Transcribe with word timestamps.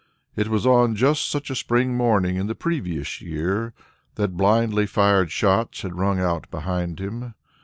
It 0.35 0.47
was 0.47 0.65
on 0.65 0.95
just 0.95 1.29
such 1.29 1.51
a 1.51 1.55
spring 1.55 1.93
morning 1.95 2.35
in 2.35 2.47
the 2.47 2.55
previous 2.55 3.21
year 3.21 3.75
that 4.15 4.35
blindly 4.35 4.87
fired 4.87 5.29
shots 5.31 5.83
had 5.83 5.95
rung 5.95 6.19
out 6.19 6.49
behind 6.49 6.99
him. 6.99 7.35